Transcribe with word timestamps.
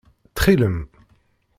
Ttxil-m. 0.29 0.77